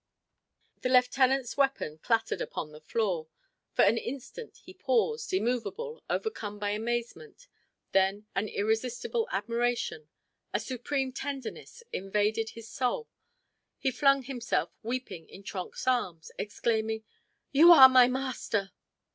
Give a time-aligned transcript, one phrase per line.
[0.81, 3.27] The lieutenant's weapon clattered upon the floor.
[3.73, 7.47] For an instant he paused, immovable, overcome by amazement;
[7.91, 10.09] then an irresistible admiration
[10.55, 13.09] a supreme tenderness, invaded his soul.
[13.77, 17.03] He flung himself, weeping, in Trenck's arms, exclaiming:
[17.51, 18.71] "You are my master!"